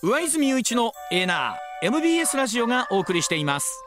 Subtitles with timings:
[0.00, 3.82] 上泉雄一のエナー MBS ラジオがお送りしています。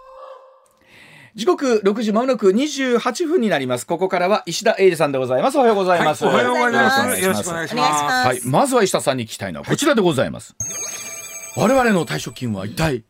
[1.35, 3.87] 時刻6時まもなく28分になります。
[3.87, 5.57] ここからは石田英二さんでございます。
[5.57, 7.21] おはようございます、はいおはようございます。
[7.21, 8.03] よろしくお願いします。
[8.03, 10.53] はいまずは石田さんに聞きたいのはこちらでございます、
[11.55, 13.05] 我々の退職金は一体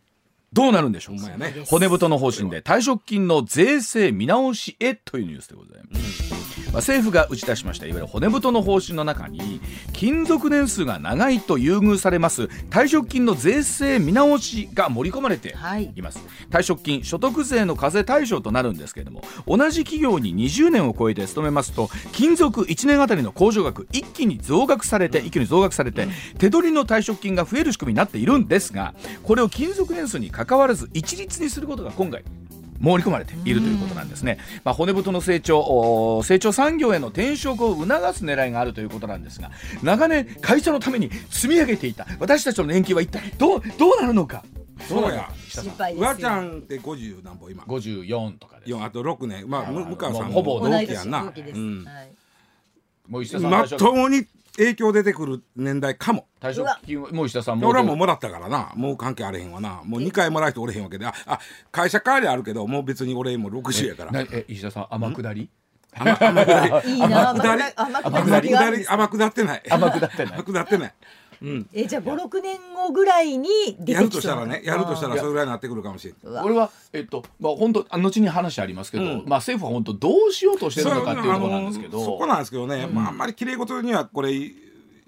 [0.54, 1.16] どうなるんでしょう？
[1.16, 6.34] ね骨太の方針で退職金の税制見直しへというニュースでございます、
[6.68, 9.62] まあ、政府が打ち出しましたいわゆる骨太の方針の中に
[9.94, 16.20] 勤続年数が長いと優遇されます退職金の税制見直しが盛り込まれてはいいます、
[16.50, 32.24] 退職金所得税の課税対象となるんですけれども同じ企業に20年を超えて勤めますと勤続1年あたりの控除額一気に増額されて一気に増額されて手取りの退職金が増える仕組みになっているんですがこれを勤続年数に関わらず一律にすることが今回
[32.82, 39.52] 盛り込まれているということなんですね、まあ、骨太の成長お成長産業への転職を促す狙いがあるということなんですが
[39.84, 44.44] 長年会社のために積み上げていた私たちの年金は一体どうどうなるのか？
[44.88, 45.30] そうや。
[45.48, 48.72] 心配ですようわちゃんって50何歩今？54とかです。
[48.72, 49.48] 4あと6年。
[49.48, 52.12] まあむ向川さんほぼも同期やんなうんはい
[53.08, 54.26] もう石田さんまともに
[54.62, 56.28] 影響出てくる年代かも。
[56.40, 58.72] 退職金はもう石田さんも俺はもうもらったからな。
[58.76, 59.82] もう関係あれへんわな。
[59.84, 61.06] もう2回もらう人おれへんわけで。
[61.06, 61.40] ああ
[61.72, 64.12] 会社帰りあるけどもう別に俺も60やから。
[64.12, 65.50] なえ石田さん天下り？
[65.94, 66.94] 甘甘下り。
[66.94, 67.34] いいな。
[67.34, 67.64] 天下り。
[67.76, 68.52] 甘甘下り。
[68.52, 69.02] があるんです下り。
[69.02, 70.94] 甘下ってない甘下ってない甘下ってないうん
[71.74, 76.44] えじゃあ56年後ぐらいに出やるとしたらねやるとしたらそれぐらいになってくるかもしれないわ。
[76.44, 79.10] これはえっとまあ本当あ後に話ありますけど、うん。
[79.26, 82.04] まあ政府は本当どうしようとしてるのかっていうところなんですけど。
[82.06, 84.32] そこなんですけどね、まああんまり綺麗事にはこれ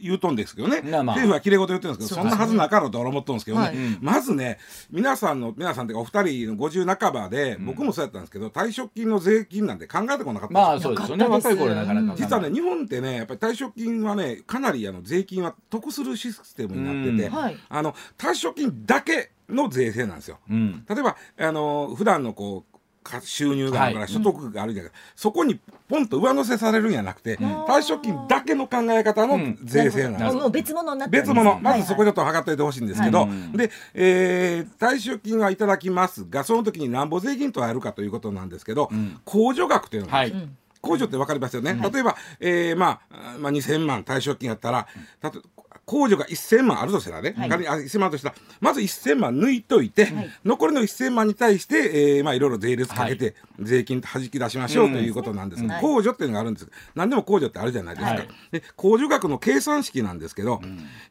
[0.04, 1.16] 言うとんですけどね、まあまあ。
[1.16, 3.76] 政府は綺麗事言ってるんですけどそんなはずなかろうと俺は思っとんですけどね、はい。
[4.02, 4.60] まずね
[4.92, 10.94] 皆さんの皆さんっていうかお二人の50半ばで、僕もそうやったんですけど退職金の税金なんて考えてこなかったんですよ。
[10.94, 11.26] まあそうですよね。
[11.28, 20.40] 若い頃なかなか実はね日本ってねやっぱり退職金はねかなりあの税金は得するシステムになってて、あの退職金だけの税制なんですよ。
[20.50, 20.86] うん。
[20.88, 22.73] 例えばあの普段のこうか
[23.22, 24.14] 収入があるからはい。
[24.14, 24.92] 所得があるじゃない。
[24.92, 29.60] か、そこにポンと上乗せされるんじゃなくて、退職金だけの考え方のうん。
[29.64, 30.34] 税制なんですよ。
[30.34, 31.44] もう別物になって別ですね。
[31.44, 31.60] 物。
[31.60, 39.20] まずそこでちょっと測っといてほしいんですけど、で、えー退職金はいただきますがその時になんぼ税金とあるかということなんですけど、ん。
[39.26, 40.32] 控除額というのがあるん。
[40.34, 40.50] ですはい、
[40.82, 44.88] 控除って分かりますよね、例えば、えーまあ、まあ2000万退職金やったら、
[45.22, 45.42] たと
[45.86, 47.50] 控除が1000万あるとしたらね、はい。
[47.50, 50.30] 仮にあ1000万としたらまず1000万抜いといて、はい。
[50.46, 55.86] 残りの1000万に対して、えーまあ、いろいろ税率かけて、税金弾き出しましょうということなんですが、うん。
[55.98, 56.68] 控除っていうのがあるんです。
[56.96, 58.28] 何でも控除ってあるじゃないですか、はい。
[58.52, 60.62] で控除額の計算式なんですけど、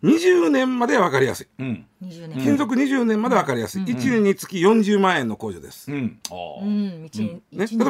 [0.03, 1.47] 20年までは分かりやすい。
[1.59, 1.87] うん。
[2.03, 2.39] 20年。
[2.39, 5.91] 勤続20年まで分かりやすい、1年につき40万円の控除です。
[5.91, 6.09] 例え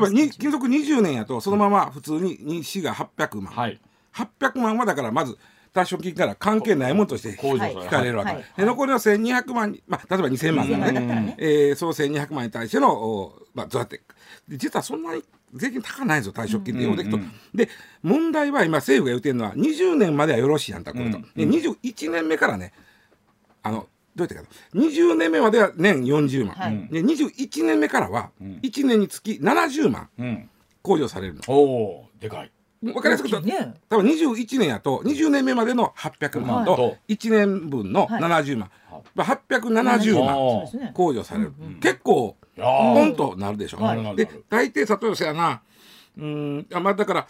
[0.01, 3.81] ばに年勤続20年やとそのまま普通にに市が800万、はい。
[4.15, 5.39] 800万はだからまず
[5.75, 7.73] 退職金から関係ないものとして控除はい。
[7.73, 8.45] 引かれるわけ、はい。
[8.57, 14.03] で残りの1200万に、まあ、例えば2000万だ2000万だったらねね、えーその1200万に対しての、おまあ、どうやって。
[14.49, 15.23] で実はそんなに
[15.55, 17.25] 税金高ないんですよ退職金ってようできると、
[17.55, 17.69] で
[18.03, 22.73] 問題は今政府が言ってるのは20年まではよろしいやんたこれと、で21年目からね
[23.63, 24.79] あのどうやってかと。
[24.79, 26.89] 20年目までは年40万、はい。
[26.91, 30.51] で21年目からは1年につき70万うん。
[30.83, 31.41] 控除されるの。
[31.47, 31.55] お
[32.03, 32.51] おでかい
[32.95, 33.75] わかりやすく言うと、ね。
[33.89, 36.67] 多分21年やと20年目までの800万はい。
[36.67, 38.23] と1年分のはい。
[38.23, 39.03] 70万、はい。
[39.15, 40.37] まあ、870そう万
[40.93, 42.95] 控除される、結構いやー。
[42.95, 44.17] ポンとなるでしょ、はい。
[44.17, 45.63] で大抵例えばやな
[46.19, 47.27] うーんあまあだから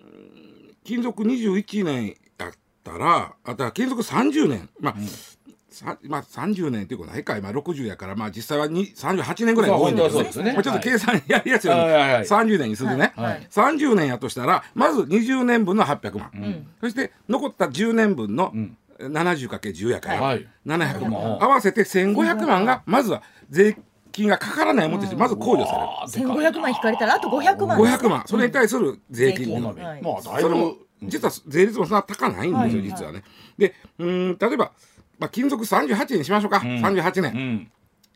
[0.00, 2.06] うん勤続21年
[2.38, 2.52] やっ
[2.84, 4.68] たらあだから勤続30年。
[4.80, 5.35] まあ、さ
[5.84, 10.52] まあ、30年っていうことないか今60やからまあ実際はに38年ぐらいが多いんだけどね。
[10.52, 12.22] まあ、ちょっと計算やりやすいように、はいはいはい。
[12.24, 13.48] 30年にするね、はいはい。
[13.50, 16.66] 30年やとしたらまず20年分の800万、ん。
[16.80, 18.76] そして残った10年分のん。
[18.98, 20.46] 70×10 やから、はい。
[20.66, 21.42] 700万、うん。
[21.42, 23.76] 合わせて1500万がまずは税
[24.12, 25.84] 金がかからないもんとしてまず控除される。
[26.00, 32.88] あーでかい1500万引かれたらあと500万です500万それに対する税金税金のはいまあだいそれもぶ実は税率もそんな高ないんですよ、はい。
[32.88, 33.22] 実はね。
[33.58, 34.72] でうーん例えば、
[35.18, 37.70] まあ、勤続38年にしましょうか、38年、うん。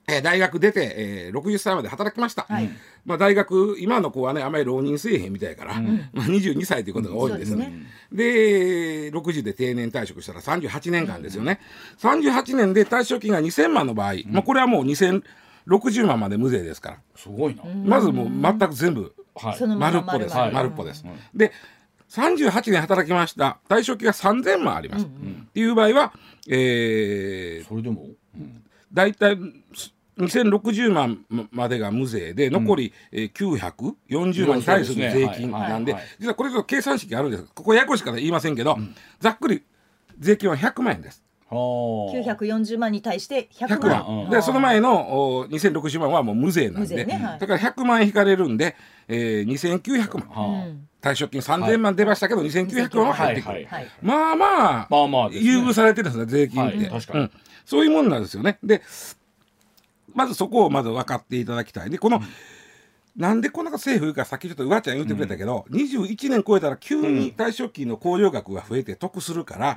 [0.08, 2.69] えー大学出て、えー、60歳まで働きました、はい。
[3.04, 7.72] まあ、大学今の子はねあまり浪人せえへんみたいやから、まあ、22歳ということが多いんですよね。
[8.12, 11.60] で60で定年退職したら38年間ですよね、
[12.00, 17.62] 38年で退職金が2000万の場合、まあ、これはもう2060万まで無税ですから、すごいな。
[17.84, 19.66] まずもう全く全部はい。
[19.76, 21.04] 丸っぽです、丸々丸っぽです、
[21.34, 21.52] で
[22.08, 23.58] 38年働きました。
[23.69, 25.08] 退職金が3000万あります、っ
[25.54, 26.12] ていう場合は、
[26.48, 28.06] えー、それでも？
[28.34, 28.64] うん。
[28.92, 29.37] 大体
[30.19, 36.16] 2060万までが無税で残り、えー940万に対する税金なんではいはいはい。
[36.20, 37.44] 実はこれと計算式あるんです。
[37.54, 38.76] ここややこしいから言いませんけど、
[39.20, 39.62] ざっくり
[40.19, 41.22] 税金は100万円です。
[41.50, 47.38] 940万に対して100 100万万、でその前のお2060万はもう無税なんで、ねはい。
[47.40, 48.76] だから100万円引かれるんで、
[49.08, 55.38] えー、2900万、うん退職金3000万出ましたけど、2900万は入ってくる、はいはいまあまあ、まあまあね。
[55.38, 57.31] 優遇されてるんですね税金って、はいうん
[57.64, 58.58] そういうもんなんですよね。
[58.64, 58.82] で
[60.12, 61.91] まずそこをまず分かっていただきたい。
[61.91, 62.20] でこの、
[63.17, 69.76] なんでこんな政府がさっきちょっとうわちゃん言ってくれたけど、21年超えたら急に退職金の控除額が増えて得するから、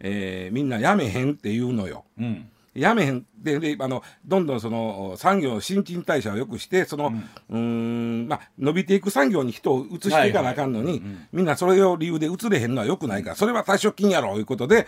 [0.00, 2.04] えーみんなやめへんって言うのよ。
[2.18, 3.26] うんやめへん。
[3.36, 7.12] でであのどんどんその産業の新陳代謝を良くしてその、
[7.48, 11.02] うーんまあ、伸びていく産業に人を移していかなあかんのに、
[11.32, 14.86] みんなそれを理由で移れへんのは良くないからそれは退職金やろいうことで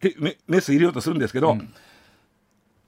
[0.00, 1.58] てメメス入れようとするんですけど、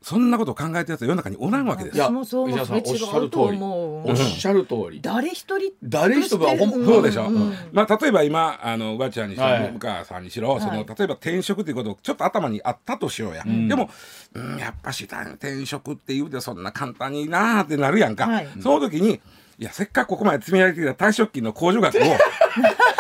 [0.03, 1.99] そんなことを考えてるやつは世の中におらんわけです。
[1.99, 2.05] よ。
[2.05, 3.59] 私もそう思う石田さんそれ違おっしゃる通り。
[3.61, 5.01] おっしゃる通り。
[5.01, 6.85] 誰一人誰一人がほんん。
[6.85, 7.55] そうでしょ、ん。
[7.73, 9.73] まあ、例えば今あのうばちゃんにしろ、はい。
[9.73, 13.91] 向川さんにしろ、そのはい例えば転職ということちょっと頭にあったとしようや、でも、
[14.35, 18.49] うん、やっぱし転職って言うてそんな簡単になーってなるやんか、はい。
[18.61, 19.21] その時に
[19.59, 22.01] いやせっかくここまで積み上げてきた退職金の控除額を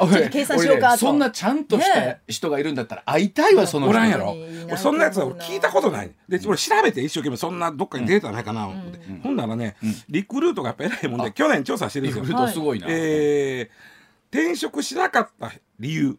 [0.00, 0.98] ょっと計算しようかと。
[0.98, 2.20] そんなちゃんとしたね。
[2.28, 3.90] 人がいるんだったら会いたいわその人。
[3.90, 4.34] おらんやろ。
[4.76, 6.10] そんなやつは俺聞いたことない。
[6.28, 9.76] で俺調べて一生懸命そんなどっかにデータないかな思って、ほんならね、
[10.08, 13.98] リクルートがやっぱ偉いもんで去年調査してるんリクルですよートすごいな、えー
[14.30, 16.18] 転職しなかった理由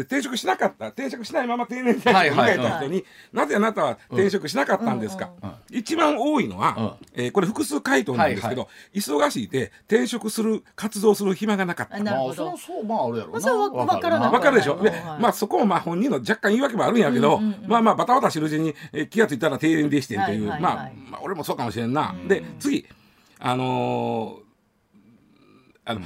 [0.00, 5.30] 転職しなかった転職しないまま定年退職を迎えた人に、なぜあなたは転職しなかったんですか、
[5.70, 11.96] 一番多いのは、えーこれ複数回答なんですけど、忙しいで転職する活動する暇がなかった。
[11.96, 12.46] あなるほど。
[12.46, 13.32] まあそうまああるやろな。
[13.32, 20.94] まあそれはわわからなわかるでしょ、ではいまあそこもまあ本人の若干言い訳もあるんやけど、まあまあバタバタしてるうちに、えー気がついたら定年でしてんという、はいはいまあはい。
[21.10, 22.86] まあ俺もそうかもしれんな、で次
[23.38, 24.44] あのー
[25.86, 26.00] あの、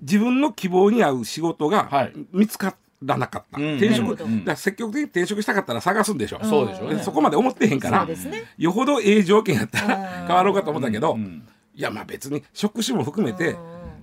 [0.00, 2.12] 自分の希望に合う仕事がはい。
[2.32, 3.76] 見つからなかった、うん。
[3.76, 6.96] 転職、だから積極的に転職したかったら探すんでしょ、そうでしょうね。
[6.96, 8.16] でそこまで思ってへんから、ね。
[8.56, 9.88] よほどええ条件やったうん。
[9.88, 9.96] ら
[10.26, 11.46] 変わろうかと思ったけど、ん。
[11.74, 13.58] いやまあ別に職種も含めて、うん。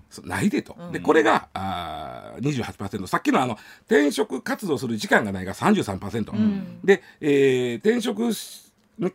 [0.09, 3.57] そないでと、でこれがあー28%さっきのあの
[3.87, 8.31] 転職活動する時間がないが33%、で、えー転職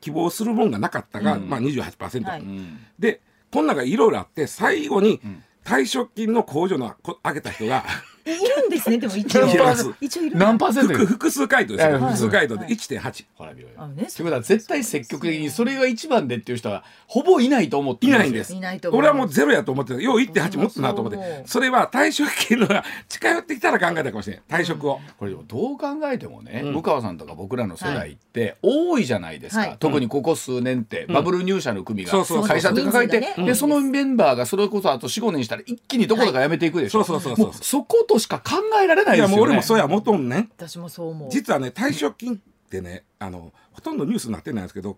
[0.00, 2.42] 希望するもんがなかったが、まあ28%、はい。
[2.98, 5.20] でこんながいろいろあって最後に
[5.64, 7.84] 退職金の控除のこ上げた人が
[8.36, 9.46] いるんですねでも一応。
[10.00, 12.74] 一応いる何パーセント複複数回答です複数回答ではい。
[12.74, 13.24] 1.8。
[13.34, 13.74] ほら見ろよ。
[13.76, 18.54] ということは絶対積極的にそれが一番でっていう人はほぼいないと思ってるいないんです。
[18.54, 20.00] いないと思う俺はもうゼロやと思ってた。
[20.00, 21.42] よう1.8持つなと思って。
[21.46, 24.62] それは退職金のが近寄ってきたら考えたかもしれない。
[24.62, 25.00] 退職を。
[25.18, 26.72] これでもどう考えてもね、うん。
[26.74, 29.76] 向川さんとか僕らの世代って多いじゃないですか、はい。
[29.78, 37.46] 特にここ数年ってバブル入社の組が会社で抱えて、でそのメンバーがそれこそあと45年したら一気にどころか辞めていくでしょ、そうそうそうそう。
[37.46, 39.36] もうそことしか考えられないいやですよね。
[39.36, 40.48] もう俺もそうやもとんね。
[40.56, 41.30] 私もそう思う。
[41.30, 42.38] 実はね退職金っ
[42.70, 44.96] てねあのほとんどニュースになってないんですけど、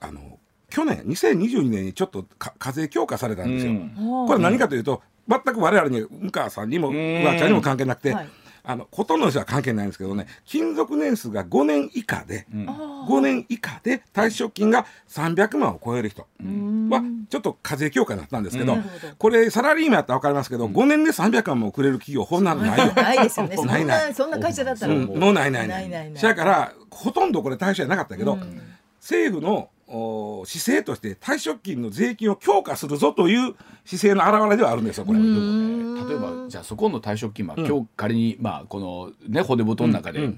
[0.00, 0.38] あの
[0.70, 3.72] 去年2022年にちょっとか課税強化されたんですよ。
[3.72, 4.26] うん。
[4.26, 6.94] これ何かというと全く我々に向川さんにもん。
[6.94, 8.28] うわちゃんにも関係なくて、はい
[8.68, 16.26] あのほとんどの人は関係ないんですけどね勤続年数が5年以下で、5年以下で退職金が300万を超える人。
[16.42, 18.84] はちょっと課税強化になったんですけど、うん。
[19.18, 22.92] これサラリーマンやったら分かりますけど、5年で300万もくれる企業こんなのないよ。
[22.94, 23.56] ないですよね。
[23.56, 23.84] そんない。
[23.84, 24.94] ななそんな会社だったら。
[24.94, 25.68] うん、もうもうないない。
[25.68, 26.22] なないいないない。
[26.22, 28.60] だからほとんどこれ対象じゃなかったけど、うん。
[29.00, 35.18] 政府のお姿勢として退職金の税金を強化するぞという姿勢の表れではあるんですよこれ。
[35.18, 40.32] 例えばじゃあそこの退職金は、今日仮にまあこのね骨太の中で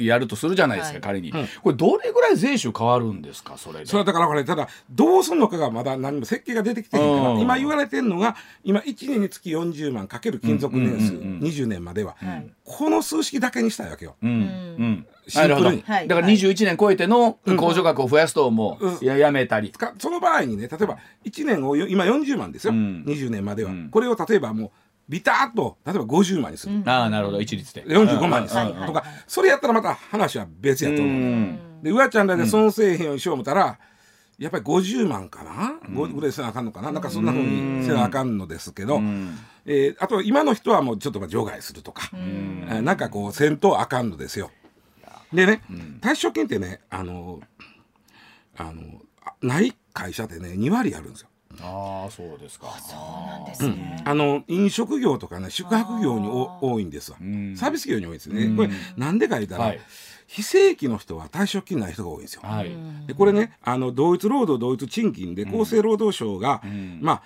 [0.00, 1.02] やるとするじゃないですか、はい。
[1.02, 1.32] 仮に、
[1.62, 3.86] これどれぐらい税収変わるんですかそれで。
[3.86, 7.40] それはだからこれただどうするのかがまだ何も設計が出てきてへんからうん。
[7.40, 11.36] 今言われてるのが今1年につき40万かける勤続年数うんうんうん。
[11.36, 12.16] うん20年までは。
[12.18, 12.46] はい。
[12.64, 14.16] この数式だけにしたいわけよ。
[14.22, 14.30] うん。
[14.30, 15.06] うん。
[15.26, 15.60] シンプルに。
[15.64, 16.08] なるほどはい。
[16.08, 23.04] だから21年超えての控除額を増やすともう、ややめたり、かその場合にね例えば1年をよ今40万ですよ、うん。
[23.06, 23.90] 20年までは、うん。
[23.90, 24.70] これを例えばもう
[25.08, 27.40] ビターッと例えば50万にする、ああなるほど。
[27.40, 27.84] 一律で。
[27.84, 28.74] 45万にする。
[28.86, 31.82] とかそれやったらまた話は別やと思う、うん。
[31.82, 33.78] でうわちゃんらで損せえへんようにしよう思ったら、
[34.38, 36.90] やっぱり50万かな、ごぐらいせなあかんのかな。
[36.90, 39.38] なんかそんなふうにせなあかんのですけど、ん。
[39.66, 44.50] えーあと今の人はもうちょっとまあ除外するとか、えーなんかこうせんとあかんのですよ。
[45.32, 45.62] でね、
[46.00, 47.40] 退職金ってねあの
[48.56, 51.28] あのあない会社でね2割あるんですよ。
[51.62, 52.66] ああそうですか。
[52.90, 54.02] なんですね。
[54.04, 57.56] あの飲食業とかね宿泊業にお多いんですわ、ん。
[57.56, 59.80] サービス業に多いですね、これなんでか言ったら、はい。
[60.26, 62.70] 非正規の人は退職金ない人が多いんですよ、はい、
[63.06, 66.62] でこれねあの同一労働同一賃金で厚生労働省が、
[67.00, 67.22] まあ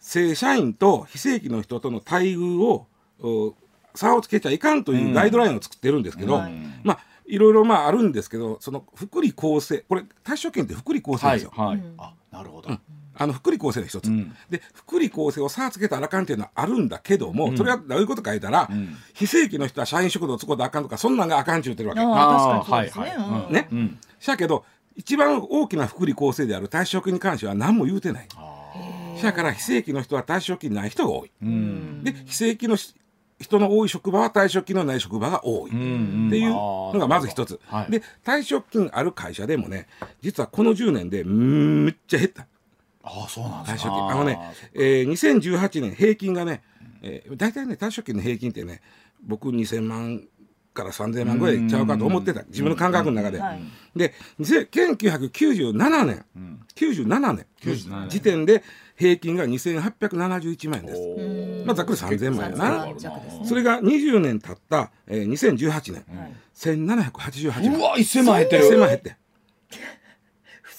[0.00, 2.86] 正社員と非正規の人との待遇を
[3.20, 3.54] お
[3.94, 6.52] 差をつけちゃいかんというガイドラインを作ってるんですけど、はい。
[6.82, 11.82] まあいろいろまああるんですけどその福利厚生これ退職金って福利厚生ですよ、はい。
[11.96, 12.68] あなるほど、
[13.16, 14.34] あの福利厚生の一つ、ん。
[14.50, 18.68] で福利厚生を差つけたらあかんっていうのはあるんだけども、それはどういうことか言ったら、
[19.12, 22.00] 非正規の人は社員食堂を使うとあかんとかそんなんがあかんって言ってるわけ。
[22.00, 23.24] ああ確かにそうですね。
[23.24, 23.98] はいね、ん。
[24.18, 24.64] しやけど
[24.96, 28.28] 一番大きな福利厚生である退職金に関しては何も言うてない。
[29.16, 31.30] しやから非正規の人は退職金ない人が多い。
[31.42, 32.04] うん。
[32.04, 32.94] で非正規のし
[33.40, 35.74] 人の多い職場は退職金のない職場が多い。
[35.74, 37.90] んっていうのがまず一つ、はい。
[37.90, 39.88] で退職金ある会社でもね
[40.20, 42.46] 実はこの10年でむっちゃ減った
[43.04, 44.10] ああそうなんです退職か金。
[44.10, 44.38] あのね、
[44.74, 46.62] えー、2018年平均がね、
[47.02, 48.80] えー、大体ね退職金の平均ってね
[49.22, 50.26] 僕2000万
[50.74, 52.42] から3000万ぐらいちゃうかと思ってた。
[52.48, 53.38] 自分の感覚の中で。
[53.38, 53.62] はい。
[53.94, 56.24] で1997年、
[56.74, 57.46] 97年。
[57.62, 58.08] 97年。
[58.08, 58.64] 時点で
[58.96, 61.64] 平均が2871万円です。
[61.64, 62.86] まあざっくり3000万円やな。
[62.86, 63.46] 3000弱ですね。
[63.46, 66.04] それが20年経った、えー、2018年、
[66.56, 67.78] 1788万。
[67.78, 68.64] うわ1000万減ってる。
[68.64, 69.16] 1000万減って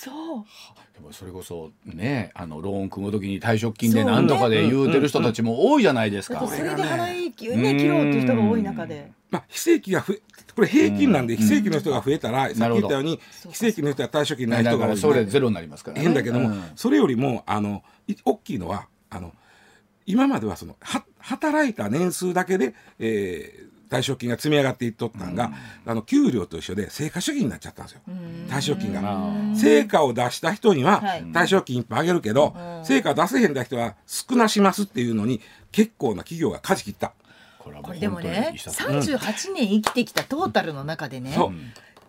[0.05, 0.45] そう
[1.11, 6.45] それこそねあのローン組む時に退職金で何とかで言うてる人たちも多いじゃないですか。
[6.47, 9.11] それで払い切ろうっていう人が多い中で。
[9.31, 10.21] まあ、非正規が増え
[10.55, 13.19] これ平均なんで非正規の人が増えたら、さっき言ったように
[13.49, 16.03] 非正規の人は退職金ないだから人が多いそれゼロになりますからね。
[16.03, 19.33] 変だけども、うんそれよりもあのい大きいのはあの
[20.05, 25.51] 今まではそのは働いた年数だけで、えー退職金が積み上がっていっとったんが、
[25.85, 28.01] あの給料と一緒で成果主義になっちゃったんですよ。
[28.49, 29.01] 退職金が。
[29.55, 31.23] 成果を出した人にははい。
[31.25, 37.13] 退職金いっぱいあげるけど、成果出せへんだ人は少なしますっていうのに結構な企業が舵切った。
[37.59, 38.99] これでもね石田さん。
[38.99, 41.35] 38年生きてきたトータルの中でね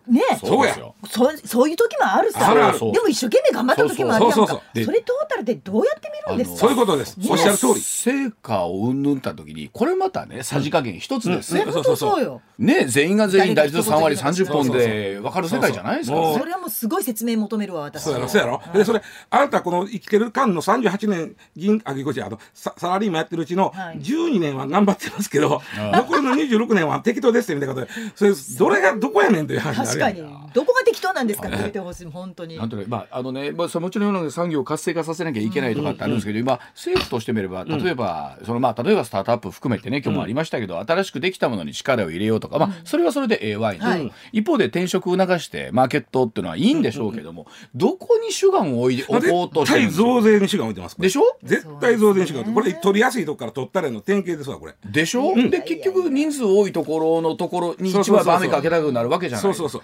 [0.09, 0.23] ね。
[0.41, 0.75] そうや。
[1.09, 2.55] そうそういう時もあるさ。
[2.55, 2.61] で
[3.01, 4.37] も一生懸命頑張った時もあるやんか。
[4.37, 4.85] そうそうそう。
[4.85, 6.57] それトータルでどうやって見るんですか？
[6.59, 7.17] そういうことです。
[7.29, 7.81] おっしゃる通り。
[7.81, 16.17] 成果をうんぬんた時にこれまたねさじ加減一つですね、うん本当そうよね全員が全員大体3割誰か一30本で分かる世界じゃないですか。
[16.17, 18.03] そうそうそれはもうすごい説明求めるわ私。
[18.03, 18.63] そうやろ、そうやろ。
[18.73, 23.99] で、それ、あなたこの生きてる間の38年、銀、あ、銀行じゃ、あの、ササラリーマンやってるうちのはい。
[23.99, 30.46] 12年は頑張ってますけど、残りの26年は適当ですみたいなことで、それ、どれがどこやねんという話確かに。
[30.57, 32.57] どこが適当なんですかって言ってほしい本当に。
[32.57, 43.79] なんとねまああのね、まあ、もちろん産業を活性化させなきゃいけないとかってあるんですけど、今政府としてみれば例えば、そのまあ例えばスタートアップ含めてね今日もありましたけど、新しくできたものに力を入れようとか、まあそれはそれでええわい。
[43.79, 50.03] な、はい一方で転職を促してマーケットっていうのはいいんでしょうけども、どこに主眼を置い置こうと絶対してるんですか？
[50.03, 51.01] 増税に主眼置いてます。
[51.01, 51.23] でしょ？
[51.43, 54.75] 絶対増税に主眼置いてこれ、取りやすいとこから取ったらの典型ですわ、これ。
[54.85, 59.83] でしょ、で結局人数多いところのところに一番雨かけたくなるわけじゃないそうそうそう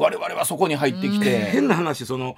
[0.00, 1.38] 我々はそこに入ってきて。
[1.40, 2.36] 変な話、その、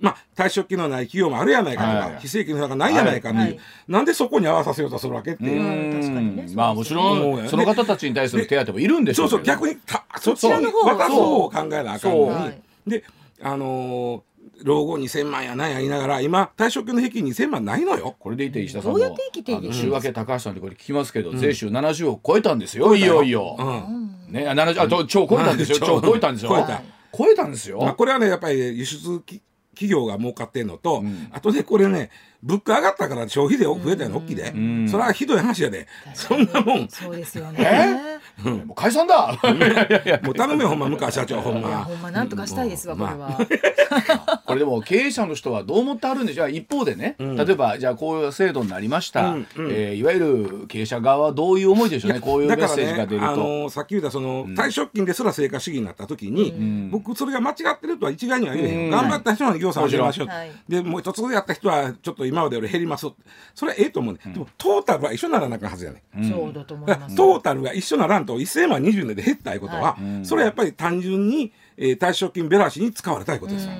[0.00, 2.18] まあ、退職金のない企業もあるやないかとか、はい。
[2.20, 3.58] 非正規の人がないやないかっていう、はい。
[3.88, 5.60] なんでそこに合わさせようとするわけっていう。
[5.60, 6.00] うん。
[6.00, 6.46] 確かにね。
[6.54, 9.58] まあもちろんその方たちに対する手当もいるんでしょそううけど。
[9.58, 12.62] そう逆にたそっちにそっちの方を考えなあかんのに、はい。
[12.86, 13.04] で
[13.42, 14.29] あのー
[14.64, 18.16] 老後2000万やなんや言いながら今退職金の平均2000万ないのよ。
[18.18, 24.32] これでいて石田さんもどうやって生きていけんです週明け高橋さんにこれ聞きますけど、税収70を超えたんですよいよいよ、うん。
[24.32, 26.82] ねあ70あちょ超超えたんですよ超超超えたんですよ超えた
[27.16, 29.42] 超えたんですよ、まあ、これはねやっぱり輸出き
[29.74, 32.10] 企業が儲かってんのと、んあとねこれね
[32.42, 34.88] 物価上がったから消費税増えたの大きいで、ん。
[34.88, 35.86] それはひどい話やで。
[36.14, 36.88] そんなもん。
[36.88, 38.20] そうですよね。
[38.44, 39.38] もう解散だ。
[40.22, 41.84] もう頼めよほんま向川社長ほんま。
[41.84, 44.42] ほんまなんとかしたいですわこれは。
[44.46, 53.28] これでも経営者の人はどう思ってあるんでしょう一方でね、例えばじゃあこういう制度になりました、うえーいわゆる経営者側はどういう思いでしょうねこういうメッセージが出ると。
[53.28, 60.28] あのーさっき言ったその、退職金ですら成果主義になった時に、僕それが間違ってるとは一概には言えへん頑張った人に業者を上げましょう、
[60.68, 63.06] でもう一つやった人はちょっと今までより減ります。
[63.54, 73.72] それはええと思うね、でもトータルは一緒ならなあかんはずやね、そうだと思いだからますトータルが一緒ならんと1000万20年で減ったいうことは、それはやっぱり単純に、えー退職金べらしに使われたいことですよ、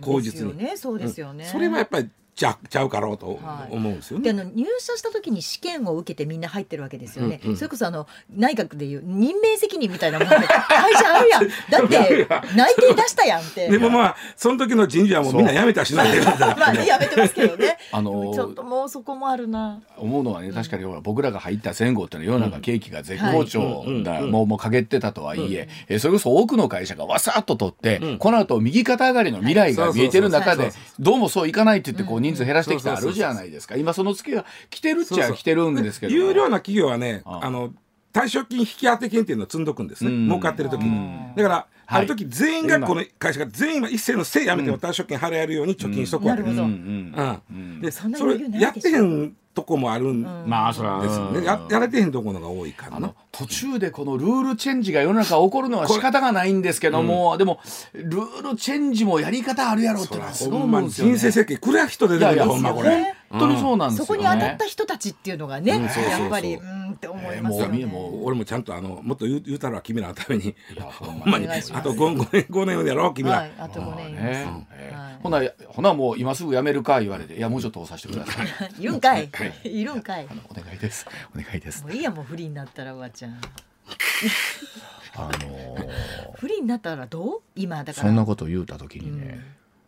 [0.00, 0.76] 口実に。
[0.76, 1.44] そうですよね。
[1.44, 2.08] それはやっぱり
[2.40, 3.74] ちゃちゃうかろうとはい。
[3.74, 4.24] 思うんですよね。
[4.24, 10.46] であの入社した時に試験を受けてみんな入ってるわけですよね、それこそあの内閣でいう任命責任みたいなもんで会
[10.94, 11.48] 社あるやん。
[11.70, 13.68] だって内定出したやんって。
[13.68, 16.18] でもまあその時の人事はもうみんな辞めたしなって
[16.58, 17.76] まあねやめてますけどね。
[17.92, 19.82] あのーちょっともうそこもあるな。
[19.98, 33.76] 思うのはね確かにほら僕らが入った前後っていうのは世の中景気が絶好調だ、もうもう陰ってたとはいえ、えそれこそ多くの会社がわさっと取って、この後右肩上がりの未来が見えてる中でどうもそういかないって言ってこう人数減らしてきてあるじゃないですか。
[33.76, 37.50] 今その月が来てるっちゃ来てるんですけど有料な企業はねああ。
[37.50, 37.72] の
[38.12, 40.26] 退職金引き当て金っていうのを積んどくんですね、うん。
[40.26, 41.32] 儲かってる時に、うん。
[41.36, 57.58] だから、はいある時全員がこの会社が全員は一斉のせいやめても退職金払えるように貯金しとくわけです、でそんなそれやってへんとこもあるんまあそれはですよね、ややれてへんところが多いからなあの途中でこのルールチェンジが世の中起こるのは仕方がないんですけども、でも
[57.92, 61.12] ルールチェンジもやり方あるやろってのはすごいほんまに思うんですよね。
[61.14, 63.14] 人生設計くれ人で出てくるいやいやほんまこれ。
[63.30, 64.06] 本当にそうなんですよ、ね。
[64.06, 66.20] そこに当たった人たちっていうのがね、うんそうそうそう。
[66.22, 67.86] やっぱりうーんって思いますよね。
[67.86, 70.54] もうもう俺もちゃんとあのもっと言う言うたら君らのために。
[70.98, 71.48] ほんまほんまに。
[71.48, 74.24] あと 5, 年5年やろう君ら、はい、あと5年います。
[74.24, 74.66] ねはい。
[74.72, 78.46] えーほなほなもう今すぐ辞めるか言われていやもうちょっと押させてください。
[78.82, 79.30] いるんかい、
[79.64, 79.84] い。
[79.84, 80.26] るんかい。
[80.48, 81.06] お願いです。
[81.34, 81.82] お願いです。
[81.82, 83.38] もういいやもう不利になったらおばちゃん。
[85.14, 86.32] あのー。
[86.40, 87.40] 不利になったらどう？
[87.54, 88.08] 今だから。
[88.08, 89.40] そんなこと言うた時にね、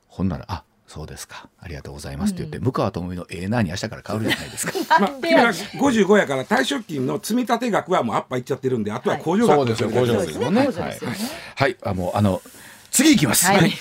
[0.09, 1.49] ほんなら「あそうですか。
[1.58, 4.72] ありがとうございます」って言って、向川智美のええなに明日から変わるじゃないですか。
[5.00, 11.16] まあ、君ら55やから退職金の積み立て額はもうアッパーいっちゃってるんであとは控除額そうですよ控除そうですよね。
[11.56, 11.76] はい。
[11.82, 12.42] あもうあの
[12.90, 13.46] 次いきます。
[13.46, 13.72] はい。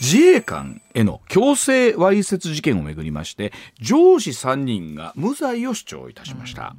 [0.00, 6.76] 自衛官への強制わいせつ事件をめぐりまして上司3人が無罪を主張いたしました、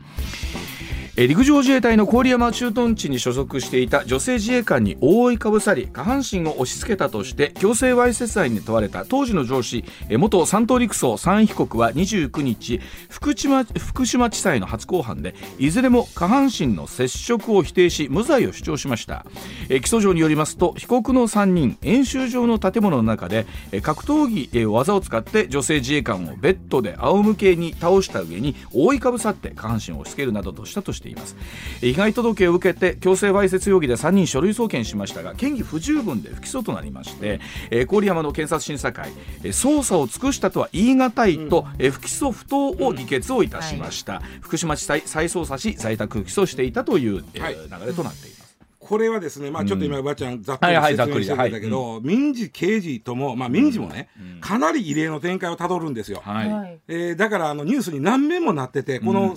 [1.22, 19.26] え陸上自衛隊の郡山駐屯地に所属していた女性自衛官に覆いかぶさり下半身を押し付けたとして強制わいせつ罪に問われた当時の上司え元三等陸曹三被告は29日福島福島地裁の初公判でいずれも下半身の接触を否定し無罪を主張しました。
[19.68, 31.36] え起訴状によりますと被告の3人演習場の建物の中でえ格闘技え技を使って女性自衛官をベッドで仰向けに倒した上に覆いかぶさって下半身を押し付けるなどとしたとしています。
[31.82, 37.40] えー被害届を受けて強制わいせつ容疑で3人書類送検しましたが嫌疑不十分で不起訴となりまして
[37.72, 39.12] えー郡山の検察審査会
[39.44, 47.56] えー捜査を尽くしたとは言い難いとえー不起訴不当を議決をいたしました、福島地裁再捜査し在宅不起訴していたという、えーはい。
[47.56, 48.40] 流れとなっています。
[48.80, 54.10] これはですね、まあ、ちょっと今、ばあちゃん、ざっくりはいはい説明してざっくりたけど、民事、刑事とも、まあ、民事もね、
[54.42, 56.22] かなり異例の展開をたどるんですよ。
[56.24, 56.80] はい、はい。
[56.88, 59.36] えーだからあのニュースに何面もなってて、この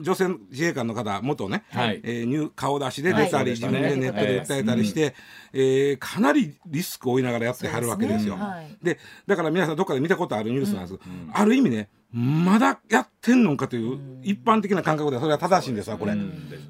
[0.00, 2.00] 女性自衛官の方、元ね、はい。
[2.02, 3.60] えー顔出しで出たり、はい。
[3.60, 5.14] 自分でネットで訴えたりして、
[5.52, 8.38] えーかなりリスクを負いながらやってはるわけですよ。
[8.82, 10.98] でだから皆さんどっかで見たことあるニュースなんです、
[11.32, 16.12] ある意味ねまだやってんのかという一般的な感覚ではそれは正しいんですわこれ。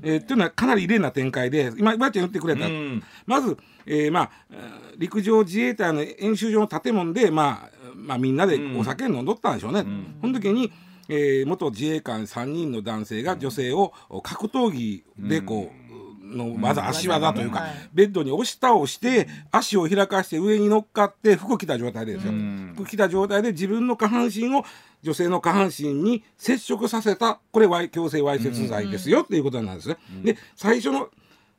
[0.02, 3.02] えーっていうのはかなり異例な展開で今ばあちゃん言ってくれた、ん。
[3.26, 9.86] まず、えーまあえー陸上自衛隊の演習場の建物で、まあまあ、みんなでお酒飲んどったんでしょうね。
[10.20, 10.72] その時に
[11.08, 13.92] えー元自衛官3人の男性が女性を
[14.22, 15.88] 格闘技でこう、
[16.36, 17.70] の技足技というか、はい。
[17.94, 22.32] ベッドに押し倒して足を開かして上に乗っかって服着た状態でですよ、
[22.74, 24.64] 服着た状態で自分の下半身を
[25.02, 29.96] 女性の下半身に接触させたこれわ強制わいせつ罪ですよっていうことなんですね。
[30.22, 31.08] で最初の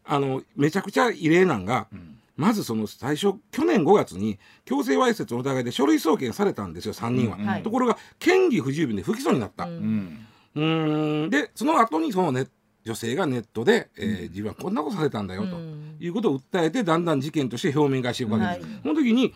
[0.06, 1.88] あのめちゃくちゃ異例なんが、
[2.40, 7.64] まずその最初去年5月に強制わいせつの疑いで書類送検されたんですよ3人は、はい。
[7.64, 9.66] ところが嫌疑不十分で不起訴になった。
[9.66, 10.26] うん。
[10.56, 11.30] うーん。
[11.30, 12.48] でその後にそのね
[12.86, 15.98] 女性がネットで、えー自分はこんなことされたんだよと、うん。
[16.00, 18.72] いうことを訴えてだんだん事件として表面化していくわけです。
[18.72, 18.82] はい。
[18.84, 19.34] その時に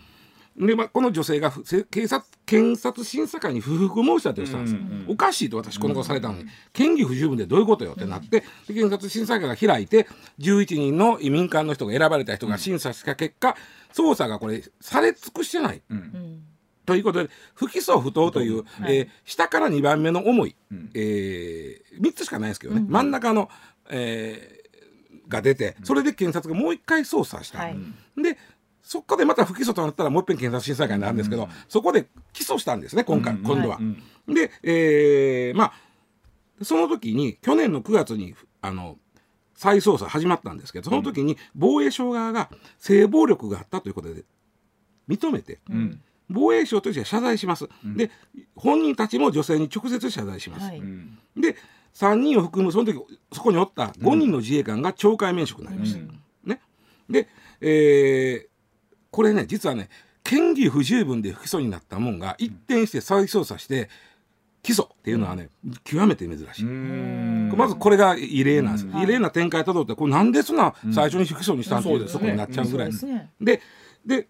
[0.57, 1.51] で、まあ、この女性が
[1.89, 6.45] 警察検察審査会に不服申し立てをしたんです、おかしいと私このことされたのに、
[6.77, 10.07] 嫌疑不十分でどういうことよってなって、で検察審査会が開いて
[10.39, 13.55] 11人の民間の人が選ばれた人が審査した結果、
[13.93, 15.81] 捜査がこれされ尽くしてない。
[15.89, 16.43] うん。
[16.85, 18.97] ということで不起訴不当という、はい。
[18.97, 20.55] えー下から2番目の重い、
[20.93, 23.49] え3つしかないですけどね、真ん中の、
[23.89, 24.63] えー
[25.27, 27.77] が出てそれで検察がもう一回捜査した、はい。
[28.21, 28.37] で
[28.83, 33.79] そこでまた不起訴となったらもう一遍検察審査会になるんですけど、そこで起訴したんですね今回、今度は。
[34.27, 35.73] で、えーまあ
[36.61, 38.97] その時に去年の9月にあの
[39.55, 44.23] 再捜査始まったんですけどその時に防衛省側が性暴力があったということで
[45.09, 46.01] 認めて、うん。
[46.29, 48.11] 防衛省としては謝罪します、で
[48.55, 50.79] 本人たちも女性に直接謝罪します、はい。
[50.79, 51.17] うん。
[51.35, 51.55] で
[51.93, 52.99] 3人を含むその時
[53.31, 55.99] そこにおった5人の自衛官が懲戒免職になりました、
[56.45, 56.61] ね、
[57.09, 57.27] で、
[57.61, 58.52] えー
[59.13, 59.89] これね実はね
[60.29, 63.89] 嫌疑不十分で不起訴になったもんが一転して再捜査して
[64.63, 65.49] 起訴っていうのはね、
[65.83, 66.63] 極めて珍しい。
[66.63, 73.29] まずこれが異例なんです、異例な展開たどってこれなんでそんな最初に不起訴にしたんっていう、そこになっちゃうぐらい、そうですね。
[73.41, 73.61] で
[74.05, 74.27] で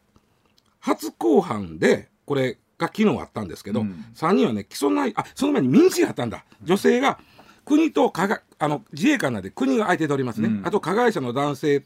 [0.79, 4.05] 初公判でこれが昨日あったんですけど、うん。
[4.15, 6.43] 3人はね起訴内あその前に民事があったんだ。
[6.63, 7.19] 女性が
[7.63, 10.67] 国と加害あの自衛官なんで国が相手取りますね、うん。
[10.67, 11.83] あと加害者の男性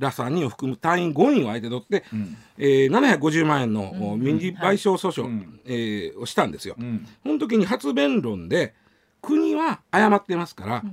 [0.00, 2.36] ら3人を含む隊員5人を相手取って、ん。
[2.58, 5.60] えー750万円のお民事賠償訴訟、うん。
[5.66, 6.74] えーをしたんですよ。
[6.78, 7.06] うん。
[7.22, 8.74] その時に発弁論で
[9.22, 10.84] 国は謝ってますから、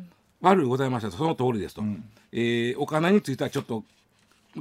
[0.41, 1.17] 悪いございましたと。
[1.17, 2.04] その通りですと、ん。
[2.32, 3.84] えーお金についてはちょっと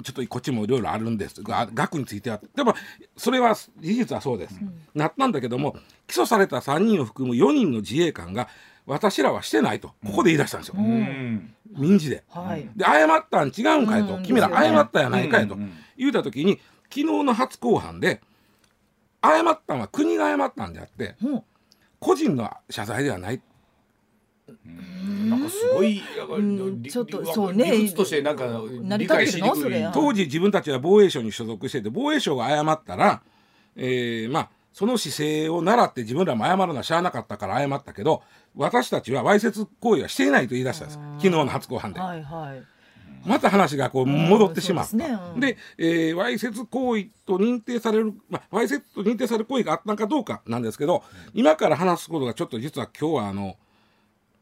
[0.03, 1.43] ちょっとこっちもいろいろあるんです。
[1.43, 2.41] が額については。
[2.55, 2.75] でも
[3.17, 4.59] それは事実はそうです、
[4.95, 8.49] なったんだけども起訴された3人を含む4人の自衛官が
[8.87, 11.55] 私らはしてないとここで言い出したんですよ、うん。
[11.77, 12.23] 民事で。
[12.29, 12.69] はい。
[12.77, 14.23] で謝ったん違うんかいと、うん。
[14.23, 15.57] 君ら謝ったやないかいと、
[15.97, 18.21] 言うた時に昨日の初公判で
[19.23, 21.43] 謝ったんは国が謝ったんであってうん。
[21.99, 23.41] 個人の謝罪ではない。
[25.29, 26.01] なんかすごい、
[26.89, 27.73] ちょっとりそうね。
[27.73, 28.47] 理屈としてなんか
[28.97, 29.91] 理解しにくい。
[29.93, 33.23] 当時自分たちは防衛省に所属してて防衛省が謝ったら、
[33.75, 38.23] えーまあその姿勢を習って自分らも謝るのはしゃあなかったから謝ったけど
[38.55, 42.01] 私たちはわいせつ行為はしていないと言い出したんです昨日の初公判で。
[42.01, 42.63] はいはい。
[43.27, 44.91] また話がこう戻ってしまった。
[44.91, 53.57] そうですねうんで、えーわいせつ行為と認定される、まあ、わいせつと認定される行為があったのかどうかなんですけど、今から話すことがちょっと実は今日はあの、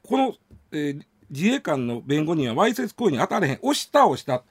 [0.03, 0.35] この、
[0.73, 3.59] えー自衛官の弁護人はわいせつ行為に当たれへん。
[3.63, 4.43] 押し倒した。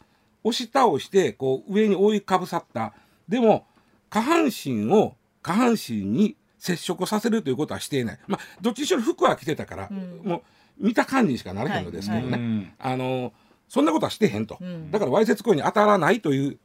[0.44, 2.94] 押し倒して、こう上に覆いかぶさった。
[3.28, 3.68] でも、
[4.10, 8.20] 下半身を下半身に接触させるということはしていない。
[8.26, 9.90] まあ、どっちにしろ服は着てたから、
[10.24, 10.42] もう
[10.78, 12.32] 見た感じにしかなれへんのですけどね。
[12.32, 12.72] はいうん。
[12.80, 13.34] あの
[13.68, 14.90] そんなことはしてへんと、ん。
[14.92, 16.58] だからわいせつ行為に当たらないという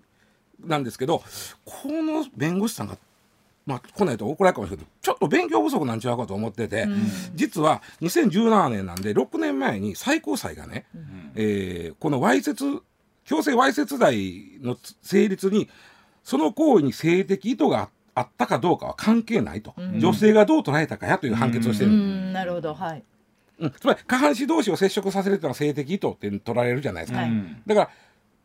[0.64, 1.22] なんですけど
[1.64, 2.98] この弁護士さんが、
[3.66, 6.86] まあ、来ないと怒られるかもしれないけどちょっと勉強不足なんちゃうかと思ってて、
[7.34, 10.86] 実は2017年なんで6年前に最高裁がね、
[11.34, 12.64] えーこのわいせつ
[13.24, 15.68] 強制わいせつ罪の成立に
[16.24, 17.88] その行為に性的意図があっ
[18.36, 22.32] たかどうかは関係ないと、女性がどう捉えたかやという判決をしてうる、ん。
[22.32, 22.74] なるほど。
[22.74, 23.02] はい。
[23.58, 23.70] うん。
[23.70, 27.32] つまり下半身同士を接触させるというのは性的意図って取られるじゃないですか、はい。
[27.66, 27.90] だから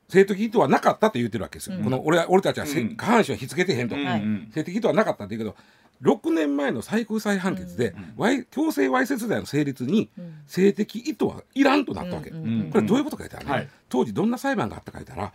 [0.10, 2.96] 性的意図はなかったと言ってるわけですよ、この俺は俺たちはせ、うん。
[2.96, 4.24] 下半身はひっつけてへんと、はい。
[4.54, 5.64] 性的意図はなかったって言うけど
[6.02, 10.10] 6年前の最高裁判決で、わい強制わいせつ罪の成立に
[10.48, 12.38] 性的意図はいらんとなったわけ、うん。
[12.38, 12.62] うん。
[12.62, 12.70] うん。
[12.72, 13.70] これどういうことか言ったらね、はい。
[13.88, 15.32] 当時どんな裁判があったか言ったら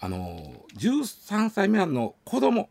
[0.00, 2.68] あの13歳未満の子供